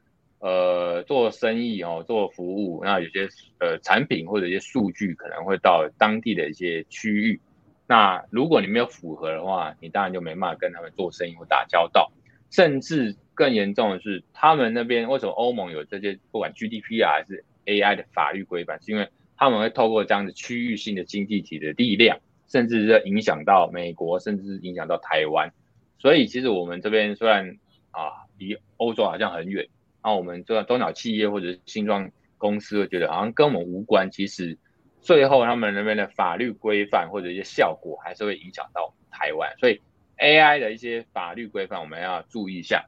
[0.40, 3.26] 呃，做生意哦，做服务，那有些
[3.58, 7.40] 呃产品或者一些数据可能会到当地的一些区域。
[7.88, 12.12] 那如果你没有符合的话，你当然就没办法跟他们做生意或打交道。
[12.50, 25.52] 甚至更严重的是，他们那边为什么欧盟有这些不管 GDP 啊还是 AI 的法律规范，是因为他们会透过这样的区域性的经济体的力量，甚至是影响到美国，甚至是影响到台湾。
[26.00, 27.56] 所以其实我们这边虽然
[27.92, 29.68] 啊离欧洲好像很远。
[30.02, 34.58] 那我们做中小企业或者是新创公司会觉得好像跟我们无关，其实
[35.00, 39.80] 最后他们那边的法律规范或者一些效果还是会影响到台湾，所以
[40.18, 42.86] AI 的一些法律规范我们要注意一下。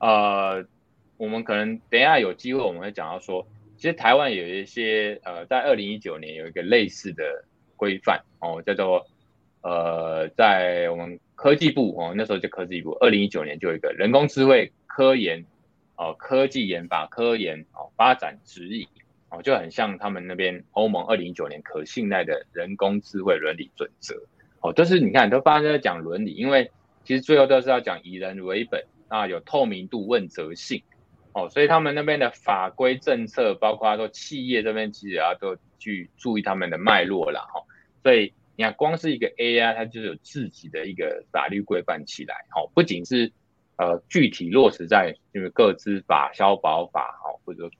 [0.00, 0.66] 呃，
[1.16, 7.44] 我们可能等一下有机会我们会讲到说，其实台湾有一些呃，在二零一九年有一个类似的
[7.76, 9.06] 规范哦，叫做
[9.62, 15.44] 呃，在我们科技部哦，那时候就科技部，二零一九年就有一个人工智慧科研。
[16.02, 18.88] 哦，科技研发、科研哦，发展指引
[19.28, 24.14] 哦，就很像他们那边欧盟二零一九年可信赖的人工智慧伦理准则
[24.62, 26.70] 哦，都是你看都发生在讲伦理，因为
[27.04, 30.82] 其实最后都是要讲以人为本啊，有透明度、问责性
[31.34, 37.62] 哦，所以他们那边的法规政策，包括说企业这边其实要都去注意他们的脉络了哈，
[38.02, 43.30] 所以你看光是一个 AI，它就有自己的一个法律规范起来哦，不仅是。
[43.82, 47.70] 呃，具体落实在就是个资法、消保法，哈，或者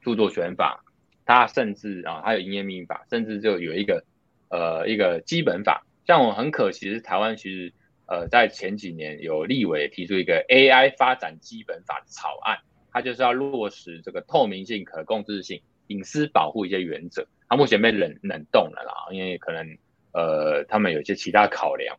[0.00, 0.82] 著作权法，
[1.26, 4.02] 它甚至啊，还有营业秘密法，甚至就有一个
[4.48, 5.84] 呃一个基本法。
[6.06, 7.74] 像我很可惜是台湾其实
[8.06, 12.58] 呃在前几年有立委提出一个 AI 发展基本法的草案，
[12.92, 17.26] 它就是要落实这个透明性、可控制性、隐私保护一些原则。
[17.48, 19.78] 它目前被冷冷冻了啦，因为可能
[20.12, 21.98] 呃他们有一些其他考量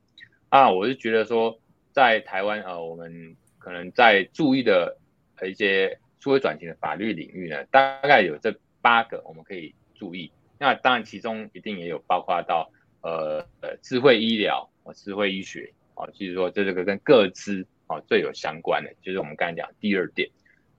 [0.50, 0.72] 啊。
[0.72, 1.60] 我是觉得说
[1.91, 4.98] 在台湾呃我们可能在注意的
[5.46, 8.56] 一些数位转型的法律领域呢，大概有这。
[8.80, 20.30] 八个我们可以注意，那当然其中一定也有包括到呃呃智慧医疗啊智慧医学哦，就是说这这个跟各资哦最有相关的，就是我们刚才讲第二点。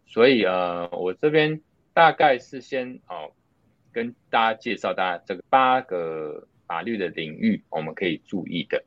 [0.07, 1.61] 所以呃我这边
[1.93, 3.33] 大概是先哦
[3.93, 8.83] 跟大家介绍大家这个八个法律的领域我们可以注意的。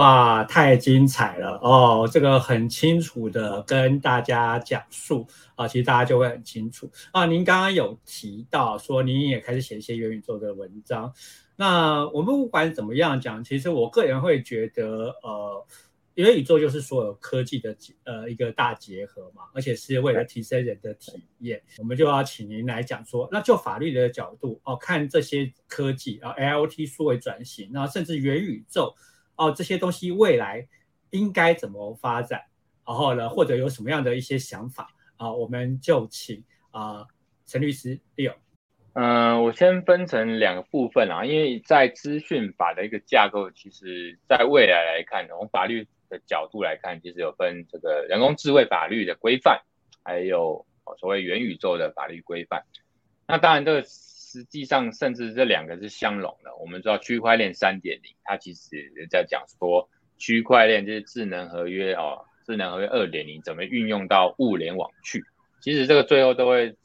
[0.00, 2.08] 哇，太精彩了哦！
[2.10, 7.26] 这个很清楚的跟大家讲述啊，其实大家就会很清楚啊。
[7.26, 11.12] 您刚刚有提到说，您也开始写一些元宇宙的文章。
[11.54, 15.66] 那我们不管怎么样讲，其实我个人会觉得，呃，
[16.14, 21.60] 元宇宙就是所有科技的呃一个大结合嘛，而且是为了提升人的体验。
[21.76, 28.94] 我们就要请您来讲说，那就法律的角度哦，看这些科技啊，IoT 数位转型，那甚至元宇宙。
[29.40, 30.68] 哦，这些东西未来
[31.08, 32.42] 应该怎么发展？
[32.86, 35.32] 然后呢，或者有什么样的一些想法啊？
[35.32, 37.06] 我们就请啊
[37.46, 38.34] 陈律师利用。
[38.92, 49.62] 嗯，我先分成两个部分啊，因为在资讯法的一个架构，其实在未来来看，从法律的角度来看，其实有分这个人工智慧法律的规范，
[50.04, 50.66] 还有
[50.98, 52.62] 所谓元宇宙的法律规范。
[53.26, 53.82] 那当然这个。
[54.30, 56.54] 实际上，甚至这两个是相容的。
[56.60, 59.88] 我们知道区块链三点零，它其实人家讲说
[60.18, 65.24] 区块链就是智能合约哦，智能合约二点零怎么运用到物联网去？
[65.60, 66.76] 其实这个最后都会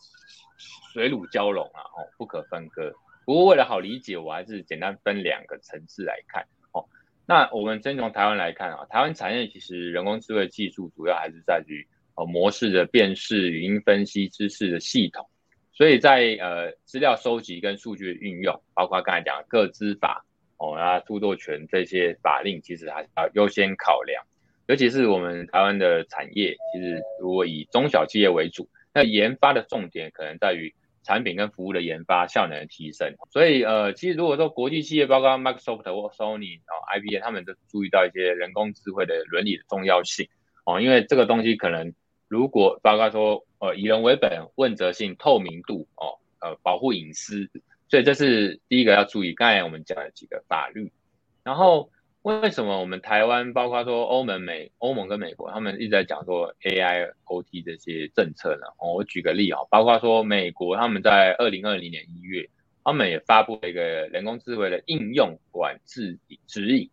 [0.91, 2.91] 水乳交融啊，哦，不可分割。
[3.25, 6.83] 不过为了好理解，我还是简单分两个层次来看哦。
[7.27, 15.29] 那我们先从台湾来看啊，台湾产业其实人工智慧技术主要还是在于哦模式的辨识、语音分析、知识的系统。
[15.77, 20.25] 所以在呃资料收集跟数据的运用，包括刚才讲各资法
[20.57, 24.23] 哦，啊著作权这些法令，其实还是要优先考量。
[24.67, 33.13] 尤其是我们台湾的产业，其实如果以中小企业为主，那研发的重点可能在于产品跟服务的研发效能的提升。
[33.29, 40.29] 所以呃，其实如果说国际企业，包括 Microsoft 或 Sony 哦，IBM，他们都注意到一些人工智慧的伦理的重要性
[40.63, 41.93] 哦，因为这个东西可能。
[42.27, 47.49] 如果包括说，呃，以人为本、问责性、透明度，哦，呃，保护隐私，
[47.87, 49.33] 所以这是第一个要注意。
[49.33, 50.91] 刚才我们讲的几个法律，
[51.43, 51.91] 然后
[52.23, 58.65] 为什么我们台湾，包括说欧盟、美、欧盟跟美国，他们一直在讲说 AI、OT 这些政策呢？
[58.79, 62.49] 哦，我举个例啊，包括说美国他们在二零二零年一月，
[62.83, 66.89] 他们也发布了一个人工智慧的应用管制指引。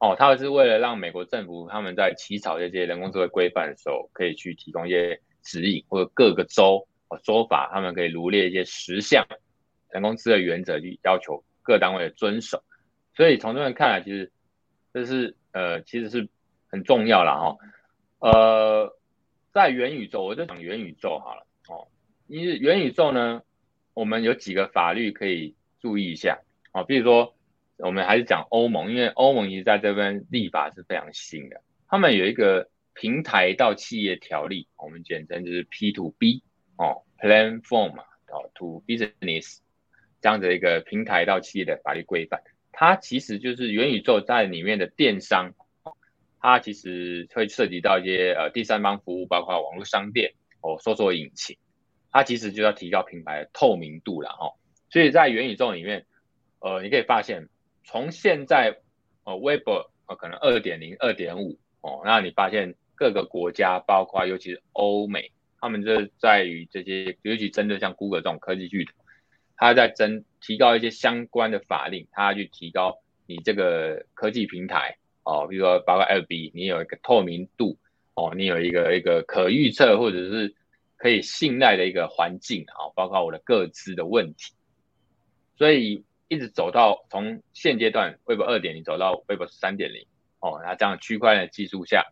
[0.00, 9.26] 哦，他是为了让美国政府他们在起草这些人工智慧规范的时候，可以去提供一些指引，或者各个州哦州法，他们可以罗列一些十项
[9.90, 12.62] 人工智慧原则，去要求各单位的遵守。
[13.14, 14.32] 所以从这边看来，其实
[14.94, 16.26] 这是呃其实是
[16.70, 17.58] 很重要了哈。
[18.20, 18.96] 呃，
[19.52, 21.88] 在元宇宙，我就讲元宇宙好了哦。
[22.26, 23.42] 因为元宇宙呢，
[23.92, 26.40] 我们有几个法律可以注意一下
[26.72, 27.34] 哦，比如说。
[27.82, 31.62] 我们还是讲欧盟，因为欧盟其实在这边立法是非常新的。
[31.88, 36.42] 他们有一个平台到企业条例，我们简称就是 P to B
[36.76, 39.58] 哦，Platform 哦 to Business
[40.20, 42.42] 这样的一个平台到企业的法律规范。
[42.72, 45.52] 它其实就是元宇宙在里面的电商，
[46.40, 51.56] 它其实会涉及到一些呃第三方服务，包括网络商店哦，搜索引擎，
[52.10, 54.54] 它其实就要提高品牌的透明度了哦。
[54.90, 56.06] 所以在元宇宙里面，
[56.58, 57.48] 呃，你可以发现。
[57.84, 58.76] 从现在，
[59.24, 59.68] 呃，Web
[60.06, 68.92] 呃可能二点零、二点五哦，那你发现各个国家，包括尤其是欧美，他们这在于这些，尤其针对像 Google 这种科技巨头，
[69.56, 77.78] 他在增提高一些相关的法令，他去提高你这个科技平台哦，比如说包括 LB，你有一个透明度
[78.14, 80.54] 哦，你有一个一个可预测或者是
[80.96, 84.52] 可以信赖的一个环境啊，包括我的各自的问题，
[85.56, 86.04] 所以。
[86.30, 90.06] 一直走到从现阶段 Web 二点零走到 Web 三点零
[90.38, 92.06] 哦，那这样区块链技术下，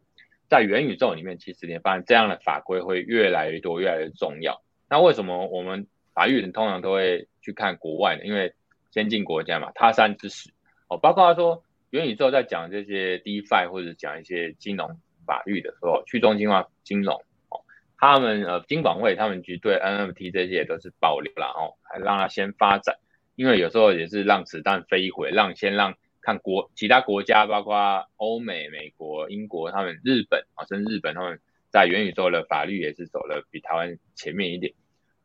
[0.49, 4.61] 在元宇宙里面，其实你发现这样的法规会越来越多，越来越重要。
[4.91, 8.25] 那为什么我们法律人通常都会去看国外呢？
[8.25, 8.53] 因为
[8.91, 10.51] 先进国家嘛，他山之石
[10.89, 10.99] 哦。
[10.99, 17.15] 包括他说元宇宙在讲这些 DeFi 或者讲一些金融法律的时候，去中心化金融
[17.51, 17.63] 哦，
[17.97, 22.99] 他们呃金管会他们局对 NFT 这些也都是保留了哦，还让它先发展，
[23.39, 34.75] 因为有时候也是让子弹飞一回，让先让看国其他国家，包括欧美、美国、英国，他们日本啊，甚至日本他们在元宇宙的法律也是走了比台湾前面一点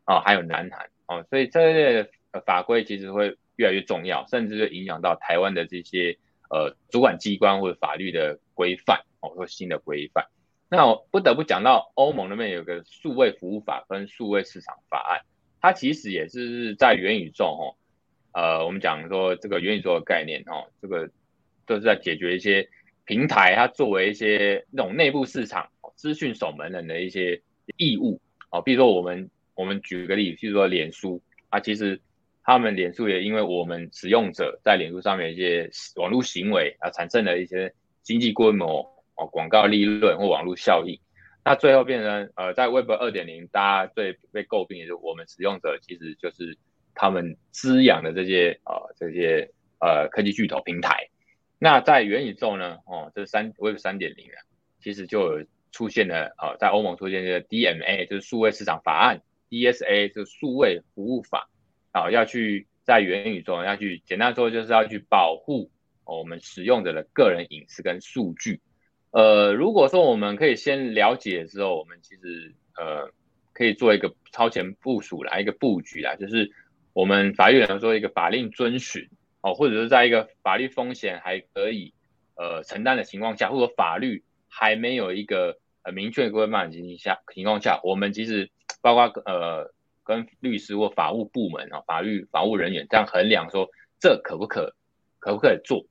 [0.06, 2.10] 哦，还有南韩哦，所以这类
[2.46, 6.18] 法规其实会越来越重要，甚至就影响到台湾的这些。
[6.50, 10.28] 呃，主管机关或者法律的规范哦，或新的规范。
[10.70, 15.26] 那我不得不讲到欧盟那边有个数位服务法跟数位市场法案，
[15.60, 17.64] 它其实也是在元宇宙哦，
[18.34, 21.10] 呃，我们讲说这个元宇宙的概念哦，这个
[21.66, 22.68] 都是在解决一些
[23.06, 27.42] 平台它作为一些那种内部市场资讯守门人的一些
[27.78, 28.20] 义务
[28.52, 32.02] 哦，比如说我们我们举个例子，譬如说脸书啊，其实。
[32.46, 38.82] 他们脸书也因为我们使用者在脸书上面一些网络行为啊，产生了一些经济规模
[39.16, 41.00] 哦，广告利润或网络效应，
[41.46, 46.58] 那最后变成呃，在 Web 二点零，大家最被诟病的就是我们使用者其实就是
[46.96, 51.10] 他们滋养的这些啊这些呃科技巨头平台。
[51.60, 54.38] 那在元宇宙呢，哦，这三 Web 三点零啊，
[54.82, 61.50] 其实就有出现了啊，在欧盟出现这个 DMA，就是数位市场法案，DSA 就是数位服务法。
[61.92, 65.70] 啊，要去在元宇宙要去，简单说就是要去保护
[66.06, 68.62] 我们使用者的个人隐私跟数据。
[69.12, 73.12] 呃，如果说我们可以先了解之后，我们其实呃
[73.54, 76.52] 可以做一个超前部署来一个布局啦，就是
[76.94, 79.10] 我们法律人说一个法令遵循
[79.42, 81.94] 哦，或者是在一个法律风险还可以
[82.36, 88.50] 呃承担的情况下，或者法律还没有一个呃明确规范的情形下情况下，我们其实
[88.82, 89.74] 包括呃。
[90.06, 93.70] 跟律师或法务部门啊，法律法务人员这样衡量说，
[94.02, 94.76] 这可不可
[95.20, 95.86] 可不可以做？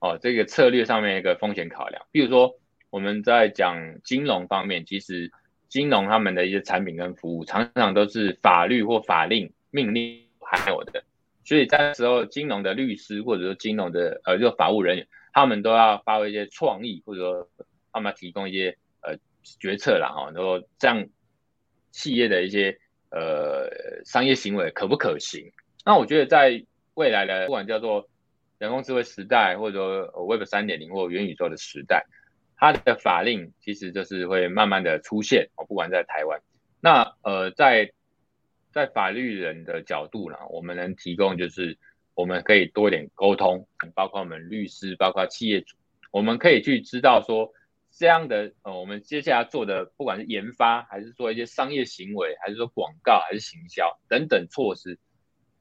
[0.00, 2.04] 哦，这个策略上面一个风险考量。
[2.12, 2.58] 比如说
[2.90, 5.32] 我们在讲金融方面，其实
[5.70, 10.23] 金融他们的一些产品跟服务，常常都是法律或法令命令
[10.56, 11.04] 还有的，
[11.44, 17.48] 所以在时候金融的律师或者说金融的呃就法务人员，他们都要发挥一些创意，或者说
[17.92, 19.16] 他们提供一些呃
[19.60, 21.06] 决策啦，哈，然后这样
[21.90, 22.78] 企业的一些。
[23.16, 23.70] 呃，
[24.04, 25.52] 商业行为可不可行？
[25.84, 28.08] 那我觉得在未来的不管叫做
[28.58, 32.06] 人工智慧时代，或者说 Web 三点零或元宇宙的时代，
[32.56, 35.64] 它的法令其实就是会慢慢的出现哦。
[35.64, 36.40] 不管在台湾，
[36.80, 37.92] 那呃，在
[38.74, 41.78] 在法律人的角度呢，我们能提供就是
[42.14, 45.76] 我们可以多一点沟通，包括我们律师，包括企业主，
[46.10, 47.52] 我们可以去知道说。
[47.96, 54.98] 这样的呃，我们接下来做的，不管是研发，还是做一些商业行为，还是说广告，还是行销等等措施，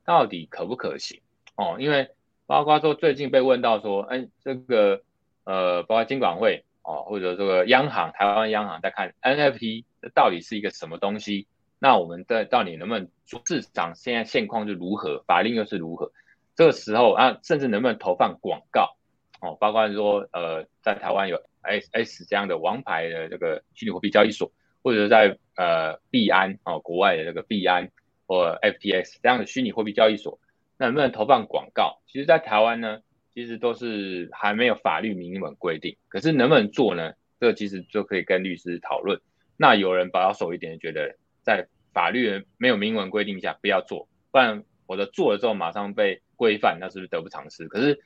[0.04, 1.22] 到底可不可行？
[1.56, 2.10] 哦，因为
[2.48, 5.04] 包括说最近被问到说，哎，这个
[5.44, 11.46] 呃，包括金管会哦，或者这个央行，台湾央行在看 NFT 这到底是一个什么东西？
[11.84, 13.10] 那我们的到底能不能
[13.46, 16.14] 市场现在现况是如何，法令又是如何？
[16.56, 18.96] 这个时候啊，甚至能不能投放广告？
[19.42, 21.44] 哦，包括说呃，在台湾有。
[21.66, 27.90] S S 这样的王牌的这个虚拟货币交易所，或者在呃币安哦，国外的这个币安
[28.28, 30.40] 或 F T X 这样的虚拟货币交易所，
[30.78, 32.02] 那能不能投放广告？
[32.06, 33.00] 其实，在台湾呢，
[33.34, 35.96] 其实都是还没有法律明文规定。
[36.10, 37.14] 可是能不能做呢？
[37.40, 39.22] 这个其实就可以跟律师讨论。
[39.56, 47.68] 那有人保守一点，觉得在法律没有明文规定下不要做，不然我的做了之后马上被规范，那是不是得不偿失？
[47.68, 48.00] 可是。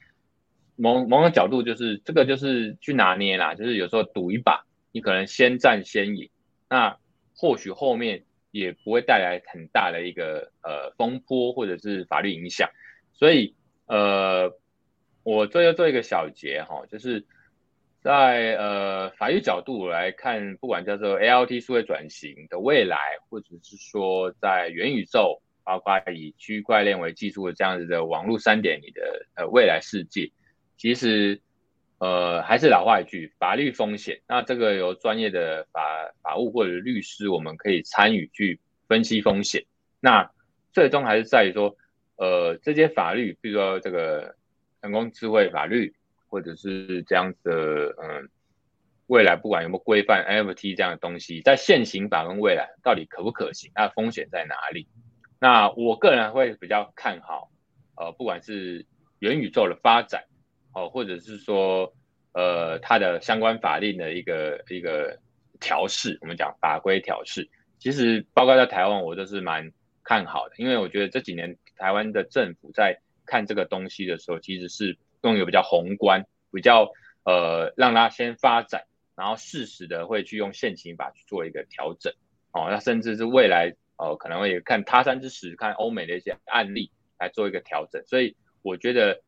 [0.80, 6.30] 某某种角度就是这个，就是去拿捏啦，就是有时候赌一把，你可能先占先赢，
[6.70, 6.96] 那
[7.36, 12.70] 或许后面也不会带来很大的一个呃风波或者是法律影响。
[13.16, 13.56] 所以
[13.88, 14.56] 呃，
[15.24, 17.26] 我最后做一个小结哈，就是
[18.08, 22.98] 在呃法律角度来看，不管叫做 ALT 数位转型的未来，
[23.28, 30.32] 或者是说在元宇宙，包括以区块链为技术的这样子的网络三点零的呃未来世界。
[30.78, 31.42] 其实，
[31.98, 34.22] 呃，还是老话一句，法律风险。
[34.26, 39.66] 那这个由专业的法法务或者律师，我们可以参与去分析风险。
[40.00, 40.32] 那
[40.72, 41.76] 最终还是在于说，
[42.16, 44.34] 呃，这些法律，比如说这个
[44.80, 45.94] 人工智慧法律，
[46.30, 48.30] 或者是这样的，嗯，
[49.08, 53.72] 未来不管有没有规范 NFT 这样的东西，在现行法跟未来到底可不可行？
[53.74, 54.88] 它的风险在哪里？
[55.40, 57.50] 那我个人会比较看好，
[57.96, 58.86] 呃，不管是
[59.20, 60.24] 元宇宙的发展。
[60.74, 61.92] 哦，或者是说，
[62.34, 65.18] 呃，它的相关法令的一个一个
[65.60, 67.50] 调试，我们讲法规调试，
[67.80, 69.72] 其实包括在台湾，我都是蛮
[70.04, 76.92] 看好的，因为我觉得这几年台湾的政府在看这个东西的时候，其实是用一个比较宏观、比较
[77.24, 82.14] 呃，让它先发展，然后适时的会去用现行法去做一个调整，
[82.52, 89.22] 哦，那甚至是未来哦可能会看他山之石，看欧美的一些案例来做一个调整，所以我觉得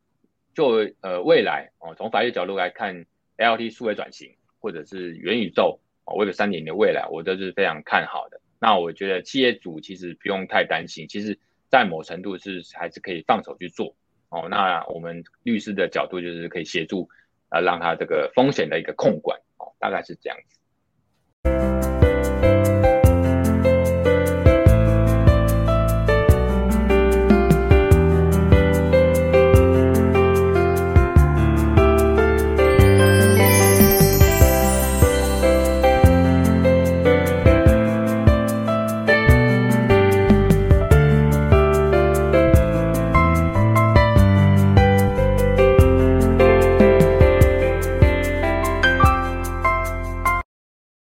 [0.54, 3.04] 就呃未来哦从法律角度来看
[3.36, 8.40] ，LT 数位转型或者是元宇宙哦为了三点零的未来，我都是非常看好的。
[8.58, 11.38] 那我觉得企业主其实不用太担心，其实
[11.70, 13.94] 在某程度是还是可以放手去做。
[14.30, 14.48] 哦。
[14.48, 17.08] 那我们律师的角度就是可以协助。
[17.52, 20.59] 啊，让他这个风险的一个控管哦，大概是这样子。